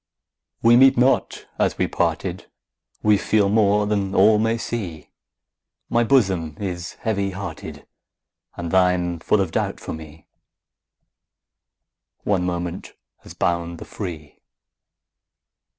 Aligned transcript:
We 0.63 0.77
meet 0.77 0.97
not 0.97 1.45
as 1.59 1.77
we 1.77 1.85
parted, 1.85 2.49
We 3.03 3.19
feel 3.19 3.49
more 3.49 3.85
than 3.85 4.15
all 4.15 4.39
may 4.39 4.57
see; 4.57 5.09
My 5.91 6.03
bosom 6.03 6.57
is 6.59 6.93
heavy 7.01 7.29
hearted, 7.29 7.85
And 8.57 8.71
thine 8.71 9.19
full 9.19 9.39
of 9.41 9.51
doubt 9.51 9.79
for 9.79 9.93
me: 9.93 10.25
One 12.23 12.43
moment 12.47 12.93
has 13.19 13.35
bound 13.35 13.77
the 13.77 13.85
free. 13.85 14.39